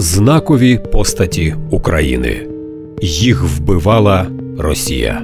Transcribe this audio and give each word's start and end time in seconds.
знакові 0.00 0.80
постаті 0.92 1.54
України. 1.70 2.46
Їх 3.02 3.42
вбивала 3.42 4.26
Росія. 4.58 5.22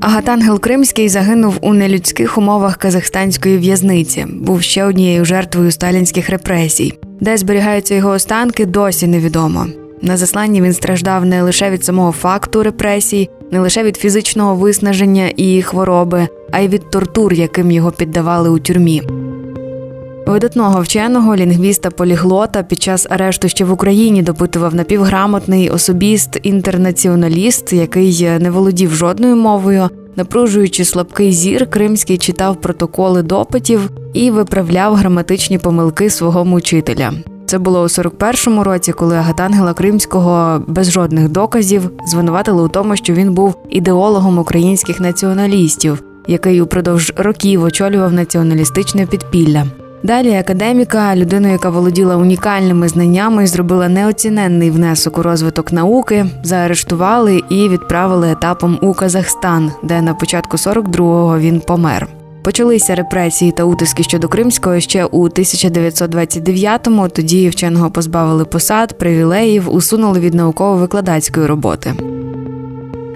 Агатангел 0.00 0.60
Кримський 0.60 1.08
загинув 1.08 1.58
у 1.60 1.74
нелюдських 1.74 2.38
умовах 2.38 2.76
казахстанської 2.76 3.58
в'язниці. 3.58 4.26
Був 4.30 4.62
ще 4.62 4.84
однією 4.84 5.24
жертвою 5.24 5.70
сталінських 5.70 6.30
репресій. 6.30 6.98
Де 7.20 7.36
зберігаються 7.36 7.94
його 7.94 8.10
останки, 8.10 8.66
досі 8.66 9.06
невідомо. 9.06 9.66
На 10.02 10.16
засланні 10.16 10.62
він 10.62 10.72
страждав 10.72 11.24
не 11.24 11.42
лише 11.42 11.70
від 11.70 11.84
самого 11.84 12.12
факту 12.12 12.62
репресій, 12.62 13.30
не 13.50 13.60
лише 13.60 13.82
від 13.82 13.96
фізичного 13.96 14.54
виснаження 14.54 15.32
і 15.36 15.62
хвороби, 15.62 16.28
а 16.52 16.60
й 16.60 16.68
від 16.68 16.90
тортур, 16.90 17.32
яким 17.32 17.70
його 17.70 17.90
піддавали 17.90 18.50
у 18.50 18.58
тюрмі. 18.58 19.02
Видатного 20.26 20.80
вченого 20.80 21.36
лінгвіста 21.36 21.90
поліглота 21.90 22.62
під 22.62 22.82
час 22.82 23.06
арешту 23.10 23.48
ще 23.48 23.64
в 23.64 23.72
Україні 23.72 24.22
допитував 24.22 24.74
напівграмотний 24.74 25.70
особіст 25.70 26.38
інтернаціоналіст, 26.42 27.72
який 27.72 28.38
не 28.38 28.50
володів 28.50 28.94
жодною 28.94 29.36
мовою. 29.36 29.88
Напружуючи 30.16 30.84
слабкий 30.84 31.32
зір, 31.32 31.70
Кримський 31.70 32.18
читав 32.18 32.60
протоколи 32.60 33.22
допитів 33.22 33.90
і 34.12 34.30
виправляв 34.30 34.94
граматичні 34.94 35.58
помилки 35.58 36.10
свого 36.10 36.44
мучителя. 36.44 37.12
Це 37.46 37.58
було 37.58 37.80
у 37.80 37.86
41-му 37.86 38.64
році, 38.64 38.92
коли 38.92 39.16
Агатангела 39.16 39.74
Кримського 39.74 40.62
без 40.66 40.90
жодних 40.90 41.28
доказів 41.28 41.90
звинуватили 42.06 42.62
у 42.62 42.68
тому, 42.68 42.96
що 42.96 43.12
він 43.12 43.32
був 43.32 43.54
ідеологом 43.70 44.38
українських 44.38 45.00
націоналістів, 45.00 46.02
який 46.26 46.60
упродовж 46.60 47.12
років 47.16 47.62
очолював 47.62 48.12
націоналістичне 48.12 49.06
підпілля. 49.06 49.66
Далі 50.02 50.36
академіка, 50.36 51.16
людину, 51.16 51.48
яка 51.48 51.70
володіла 51.70 52.16
унікальними 52.16 52.88
знаннями 52.88 53.44
і 53.44 53.46
зробила 53.46 53.88
неоціненний 53.88 54.70
внесок 54.70 55.18
у 55.18 55.22
розвиток 55.22 55.72
науки, 55.72 56.26
заарештували 56.42 57.42
і 57.50 57.68
відправили 57.68 58.30
етапом 58.30 58.78
у 58.82 58.94
Казахстан, 58.94 59.72
де 59.82 60.02
на 60.02 60.14
початку 60.14 60.56
42-го 60.56 61.38
він 61.38 61.60
помер. 61.60 62.08
Почалися 62.42 62.94
репресії 62.94 63.52
та 63.52 63.64
утиски 63.64 64.02
щодо 64.02 64.28
Кримського 64.28 64.80
ще 64.80 65.04
у 65.04 65.28
1929-му. 65.28 67.08
Тоді 67.08 67.48
вченого 67.48 67.90
позбавили 67.90 68.44
посад, 68.44 68.98
привілеїв, 68.98 69.74
усунули 69.74 70.20
від 70.20 70.34
науково-викладацької 70.34 71.46
роботи. 71.46 71.94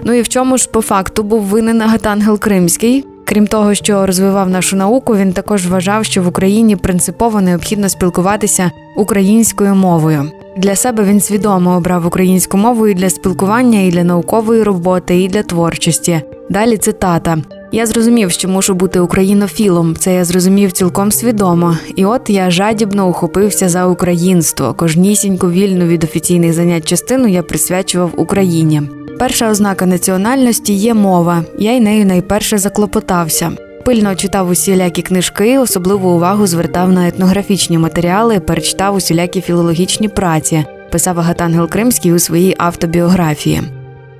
Ну 0.03 0.13
і 0.13 0.21
в 0.21 0.29
чому 0.29 0.57
ж 0.57 0.69
по 0.69 0.81
факту 0.81 1.23
був 1.23 1.41
винен 1.41 1.81
Агатангел 1.81 2.39
Кримський? 2.39 3.05
Крім 3.33 3.47
того, 3.47 3.73
що 3.73 4.05
розвивав 4.05 4.49
нашу 4.49 4.75
науку, 4.75 5.15
він 5.15 5.33
також 5.33 5.67
вважав, 5.67 6.05
що 6.05 6.23
в 6.23 6.27
Україні 6.27 6.75
принципово 6.75 7.41
необхідно 7.41 7.89
спілкуватися 7.89 8.71
українською 8.95 9.75
мовою. 9.75 10.31
Для 10.57 10.75
себе 10.75 11.03
він 11.03 11.21
свідомо 11.21 11.77
обрав 11.77 12.05
українську 12.05 12.57
мову 12.57 12.87
і 12.87 12.93
для 12.93 13.09
спілкування, 13.09 13.79
і 13.81 13.91
для 13.91 14.03
наукової 14.03 14.63
роботи, 14.63 15.21
і 15.21 15.27
для 15.27 15.43
творчості. 15.43 16.21
Далі 16.49 16.77
цитата: 16.77 17.37
я 17.71 17.85
зрозумів, 17.85 18.31
що 18.31 18.49
мушу 18.49 18.73
бути 18.73 18.99
українофілом. 18.99 19.95
Це 19.95 20.13
я 20.13 20.25
зрозумів 20.25 20.71
цілком 20.71 21.11
свідомо. 21.11 21.77
І 21.95 22.05
от 22.05 22.29
я 22.29 22.51
жадібно 22.51 23.09
ухопився 23.09 23.69
за 23.69 23.85
українство. 23.85 24.73
Кожнісіньку 24.73 25.51
вільну 25.51 25.85
від 25.85 26.03
офіційних 26.03 26.53
занять 26.53 26.85
частину 26.85 27.27
я 27.27 27.43
присвячував 27.43 28.11
Україні. 28.17 28.81
Перша 29.21 29.49
ознака 29.49 29.85
національності 29.85 30.73
є 30.73 30.93
мова. 30.93 31.43
Я 31.57 31.71
й 31.71 31.79
нею 31.79 32.05
найперше 32.05 32.57
заклопотався. 32.57 33.51
Пильно 33.85 34.15
читав 34.15 34.49
усілякі 34.49 35.01
книжки, 35.01 35.59
особливу 35.59 36.09
увагу 36.09 36.47
звертав 36.47 36.91
на 36.91 37.07
етнографічні 37.07 37.77
матеріали, 37.77 38.39
перечитав 38.39 38.95
усілякі 38.95 39.41
філологічні 39.41 40.07
праці, 40.07 40.65
писав 40.91 41.19
Агатангел 41.19 41.69
Кримський 41.69 42.13
у 42.13 42.19
своїй 42.19 42.55
автобіографії. 42.57 43.61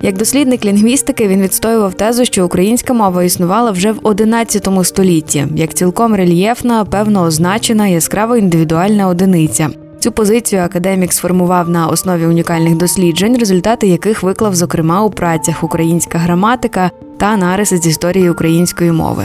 Як 0.02 0.16
дослідник 0.16 0.64
лінгвістики 0.64 1.28
він 1.28 1.42
відстоював 1.42 1.94
тезу, 1.94 2.24
що 2.24 2.46
українська 2.46 2.92
мова 2.92 3.24
існувала 3.24 3.70
вже 3.70 3.92
в 3.92 3.98
XI 3.98 4.84
столітті, 4.84 5.46
як 5.56 5.74
цілком 5.74 6.14
рельєфна, 6.14 6.84
певно 6.84 7.22
означена, 7.22 7.86
яскрава 7.86 8.38
індивідуальна 8.38 9.08
одиниця. 9.08 9.70
Цю 10.02 10.12
позицію 10.12 10.62
академік 10.62 11.12
сформував 11.12 11.68
на 11.68 11.86
основі 11.86 12.26
унікальних 12.26 12.76
досліджень, 12.76 13.38
результати 13.38 13.86
яких 13.86 14.22
виклав, 14.22 14.54
зокрема, 14.54 15.02
у 15.02 15.10
працях 15.10 15.64
Українська 15.64 16.18
граматика 16.18 16.90
та 17.18 17.36
нариси 17.36 17.76
з 17.76 17.86
історії 17.86 18.30
української 18.30 18.92
мови. 18.92 19.24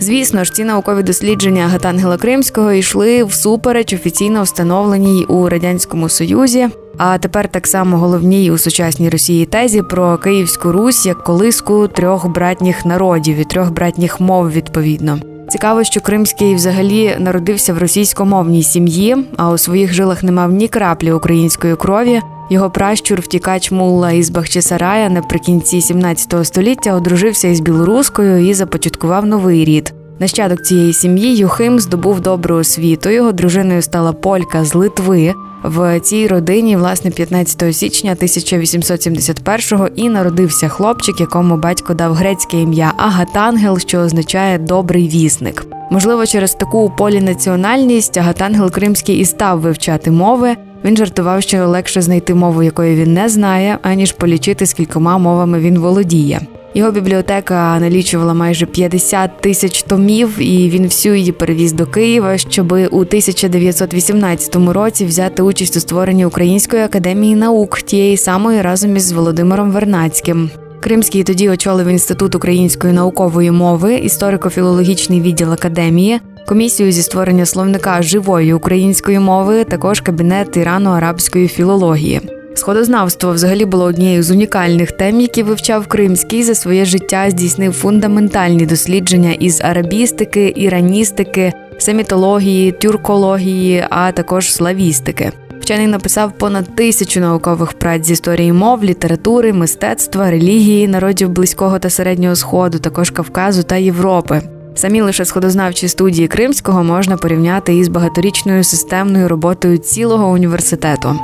Звісно 0.00 0.44
ж, 0.44 0.52
ці 0.52 0.64
наукові 0.64 1.02
дослідження 1.02 1.68
Гатангела 1.68 2.16
Кримського 2.16 2.72
йшли 2.72 3.24
всупереч 3.24 3.92
офіційно 3.92 4.42
встановленій 4.42 5.24
у 5.24 5.48
радянському 5.48 6.08
союзі. 6.08 6.68
А 6.98 7.18
тепер 7.18 7.48
так 7.48 7.66
само 7.66 7.96
головній 7.96 8.50
у 8.50 8.58
сучасній 8.58 9.10
Росії 9.10 9.46
тезі 9.46 9.82
про 9.82 10.18
Київську 10.18 10.72
Русь 10.72 11.06
як 11.06 11.24
колиску 11.24 11.88
трьох 11.88 12.28
братніх 12.28 12.84
народів 12.84 13.36
і 13.36 13.44
трьох 13.44 13.70
братніх 13.70 14.20
мов 14.20 14.50
відповідно. 14.50 15.18
Цікаво, 15.52 15.84
що 15.84 16.00
Кримський 16.00 16.54
взагалі 16.54 17.16
народився 17.18 17.74
в 17.74 17.78
російськомовній 17.78 18.62
сім'ї, 18.62 19.16
а 19.36 19.50
у 19.50 19.58
своїх 19.58 19.92
жилах 19.92 20.22
не 20.22 20.32
мав 20.32 20.52
ні 20.52 20.68
краплі 20.68 21.12
української 21.12 21.76
крові. 21.76 22.20
Його 22.50 22.70
пращур, 22.70 23.20
втікач 23.20 23.70
Мулла 23.70 24.12
із 24.12 24.30
Бахчисарая 24.30 25.08
наприкінці 25.08 25.80
17 25.80 26.46
століття 26.46 26.94
одружився 26.94 27.48
із 27.48 27.60
білоруською 27.60 28.48
і 28.48 28.54
започаткував 28.54 29.26
новий 29.26 29.64
рід. 29.64 29.94
Нащадок 30.18 30.62
цієї 30.62 30.92
сім'ї 30.92 31.36
Юхим 31.36 31.80
здобув 31.80 32.20
добру 32.20 32.56
освіту. 32.56 33.10
Його 33.10 33.32
дружиною 33.32 33.82
стала 33.82 34.12
полька 34.12 34.64
з 34.64 34.74
Литви. 34.74 35.34
В 35.64 36.00
цій 36.00 36.26
родині, 36.26 36.76
власне, 36.76 37.10
15 37.10 37.76
січня 37.76 38.14
1871-го 38.14 39.88
і 39.96 40.08
народився 40.08 40.68
хлопчик, 40.68 41.20
якому 41.20 41.56
батько 41.56 41.94
дав 41.94 42.14
грецьке 42.14 42.60
ім'я 42.60 42.92
Агатангел, 42.96 43.78
що 43.78 43.98
означає 43.98 44.58
добрий 44.58 45.08
вісник. 45.08 45.66
Можливо, 45.90 46.26
через 46.26 46.54
таку 46.54 46.92
полінаціональність 46.98 48.16
Агатангел 48.16 48.70
Кримський 48.70 49.16
і 49.16 49.24
став 49.24 49.60
вивчати 49.60 50.10
мови. 50.10 50.56
Він 50.84 50.96
жартував, 50.96 51.42
що 51.42 51.68
легше 51.68 52.02
знайти 52.02 52.34
мову, 52.34 52.62
якої 52.62 52.96
він 52.96 53.14
не 53.14 53.28
знає, 53.28 53.78
аніж 53.82 54.12
полічити 54.12 54.66
скількома 54.66 55.18
мовами 55.18 55.58
він 55.58 55.78
володіє. 55.78 56.40
Його 56.74 56.90
бібліотека 56.90 57.78
налічувала 57.80 58.34
майже 58.34 58.66
50 58.66 59.40
тисяч 59.40 59.82
томів, 59.82 60.38
і 60.38 60.70
він 60.70 60.84
всю 60.84 61.14
її 61.14 61.32
перевіз 61.32 61.72
до 61.72 61.86
Києва, 61.86 62.38
щоб 62.38 62.72
у 62.72 62.98
1918 62.98 64.56
році 64.56 65.04
взяти 65.04 65.42
участь 65.42 65.76
у 65.76 65.80
створенні 65.80 66.26
Української 66.26 66.82
академії 66.82 67.36
наук, 67.36 67.82
тієї 67.82 68.16
самої 68.16 68.62
разом 68.62 68.96
із 68.96 69.12
Володимиром 69.12 69.70
Вернацьким. 69.70 70.50
Кримський 70.80 71.24
тоді 71.24 71.50
очолив 71.50 71.86
інститут 71.86 72.34
української 72.34 72.92
наукової 72.92 73.50
мови, 73.50 73.94
історико-філологічний 73.94 75.22
відділ 75.22 75.52
академії, 75.52 76.20
комісію 76.46 76.92
зі 76.92 77.02
створення 77.02 77.46
словника 77.46 78.02
живої 78.02 78.54
української 78.54 79.18
мови, 79.18 79.64
також 79.64 80.00
кабінет 80.00 80.56
ірано-арабської 80.56 81.48
філології. 81.48 82.20
Сходознавство 82.54 83.32
взагалі 83.32 83.64
було 83.64 83.84
однією 83.84 84.22
з 84.22 84.30
унікальних 84.30 84.92
тем, 84.92 85.20
які 85.20 85.42
вивчав 85.42 85.86
Кримський 85.86 86.42
за 86.42 86.54
своє 86.54 86.84
життя, 86.84 87.30
здійснив 87.30 87.72
фундаментальні 87.72 88.66
дослідження 88.66 89.32
із 89.32 89.60
арабістики, 89.60 90.52
іраністики, 90.56 91.52
семітології, 91.78 92.72
тюркології, 92.72 93.84
а 93.90 94.12
також 94.12 94.52
славістики. 94.52 95.32
Вчений 95.60 95.86
написав 95.86 96.32
понад 96.32 96.76
тисячу 96.76 97.20
наукових 97.20 97.72
праць 97.72 98.06
з 98.06 98.10
історії 98.10 98.52
мов, 98.52 98.84
літератури, 98.84 99.52
мистецтва, 99.52 100.30
релігії, 100.30 100.88
народів 100.88 101.28
близького 101.28 101.78
та 101.78 101.90
середнього 101.90 102.36
сходу, 102.36 102.78
також 102.78 103.10
Кавказу 103.10 103.62
та 103.62 103.76
Європи. 103.76 104.42
Самі 104.74 105.02
лише 105.02 105.24
сходознавчі 105.24 105.88
студії 105.88 106.28
Кримського 106.28 106.84
можна 106.84 107.16
порівняти 107.16 107.76
із 107.76 107.88
багаторічною 107.88 108.64
системною 108.64 109.28
роботою 109.28 109.78
цілого 109.78 110.28
університету. 110.28 111.16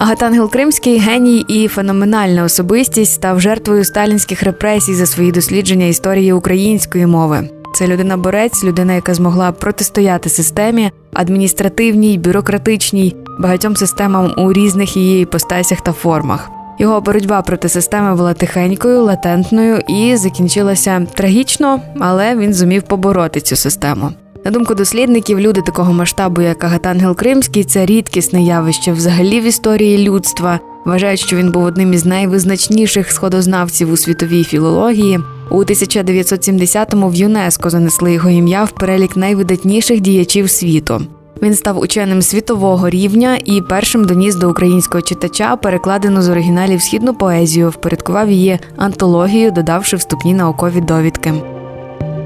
Агатангел 0.00 0.50
Кримський 0.50 0.98
геній 0.98 1.44
і 1.48 1.68
феноменальна 1.68 2.44
особистість 2.44 3.12
став 3.12 3.40
жертвою 3.40 3.84
сталінських 3.84 4.42
репресій 4.42 4.94
за 4.94 5.06
свої 5.06 5.32
дослідження 5.32 5.86
історії 5.86 6.32
української 6.32 7.06
мови. 7.06 7.48
Це 7.74 7.86
людина-борець, 7.86 8.64
людина, 8.64 8.92
яка 8.92 9.14
змогла 9.14 9.52
протистояти 9.52 10.28
системі, 10.28 10.90
адміністративній, 11.12 12.18
бюрократичній, 12.18 13.16
багатьом 13.38 13.76
системам 13.76 14.34
у 14.36 14.52
різних 14.52 14.96
її 14.96 15.22
іпостасях 15.22 15.80
та 15.80 15.92
формах. 15.92 16.50
Його 16.78 17.00
боротьба 17.00 17.42
проти 17.42 17.68
системи 17.68 18.14
була 18.14 18.34
тихенькою, 18.34 19.02
латентною 19.02 19.80
і 19.88 20.16
закінчилася 20.16 21.06
трагічно, 21.14 21.80
але 21.98 22.36
він 22.36 22.54
зумів 22.54 22.82
побороти 22.82 23.40
цю 23.40 23.56
систему. 23.56 24.12
На 24.44 24.50
думку 24.50 24.74
дослідників, 24.74 25.40
люди 25.40 25.62
такого 25.62 25.92
масштабу, 25.92 26.42
як 26.42 26.64
Агатангел 26.64 27.16
Кримський, 27.16 27.64
це 27.64 27.86
рідкісне 27.86 28.42
явище 28.42 28.92
взагалі 28.92 29.40
в 29.40 29.44
історії 29.44 30.08
людства. 30.08 30.60
Вважають, 30.84 31.20
що 31.20 31.36
він 31.36 31.50
був 31.50 31.64
одним 31.64 31.92
із 31.92 32.06
найвизначніших 32.06 33.12
сходознавців 33.12 33.92
у 33.92 33.96
світовій 33.96 34.44
філології. 34.44 35.20
У 35.50 35.64
1970-му 35.64 37.08
в 37.08 37.14
ЮНЕСКО 37.14 37.70
занесли 37.70 38.12
його 38.12 38.30
ім'я 38.30 38.64
в 38.64 38.70
перелік 38.70 39.16
найвидатніших 39.16 40.00
діячів 40.00 40.50
світу. 40.50 41.02
Він 41.42 41.54
став 41.54 41.78
ученим 41.78 42.22
світового 42.22 42.90
рівня 42.90 43.38
і 43.44 43.60
першим 43.60 44.04
доніс 44.04 44.34
до 44.34 44.50
українського 44.50 45.02
читача 45.02 45.56
перекладену 45.56 46.22
з 46.22 46.28
оригіналів 46.28 46.82
східну 46.82 47.14
поезію, 47.14 47.70
впорядкував 47.70 48.30
її 48.30 48.58
антологію, 48.76 49.50
додавши 49.50 49.96
вступні 49.96 50.34
наукові 50.34 50.80
довідки. 50.80 51.59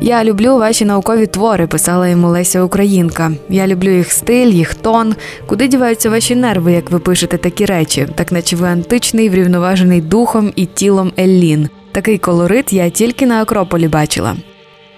Я 0.05 0.25
люблю 0.25 0.59
ваші 0.59 0.85
наукові 0.85 1.27
твори, 1.27 1.67
писала 1.67 2.09
йому 2.09 2.29
Леся 2.29 2.63
Українка. 2.63 3.33
Я 3.49 3.67
люблю 3.67 3.91
їх 3.91 4.13
стиль, 4.13 4.47
їх 4.47 4.75
тон. 4.75 5.15
Куди 5.47 5.69
діваються 5.69 6.11
ваші 6.11 6.35
нерви, 6.35 6.73
як 6.73 6.91
ви 6.91 6.99
пишете 6.99 7.39
такі 7.39 7.65
речі, 7.65 8.09
так 8.15 8.33
наче 8.33 8.57
ви 8.57 8.69
античний, 8.69 9.29
врівноважений 9.29 10.01
духом 10.01 10.53
і 10.57 10.67
тілом 10.67 11.13
Еллін. 11.19 11.69
Такий 11.93 12.19
колорит 12.19 12.73
я 12.73 12.91
тільки 12.91 13.27
на 13.27 13.43
Акрополі 13.43 13.89
бачила. 13.89 14.37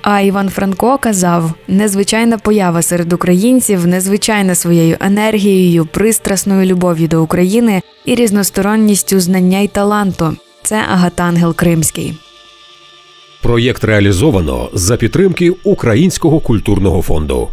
А 0.03 0.21
Іван 0.21 0.49
Франко 0.49 0.99
казав: 0.99 1.53
незвичайна 1.69 2.39
поява 2.39 2.83
серед 2.83 3.13
українців, 3.13 3.87
незвичайна 3.87 4.55
своєю 4.55 4.97
енергією, 5.01 5.87
пристрасною 5.87 6.67
любов'ю 6.67 7.09
до 7.09 7.23
України 7.23 7.83
і 8.05 8.15
різносторонністю 8.15 9.21
знання 9.21 9.59
й 9.59 9.69
таланту. 9.69 10.37
Це 10.63 10.77
Агатангел 10.93 11.55
Кримський. 11.55 12.26
Проєкт 13.43 13.85
реалізовано 13.85 14.71
за 14.73 14.97
підтримки 14.97 15.51
Українського 15.65 16.41
культурного 16.41 17.03
фонду. 17.03 17.49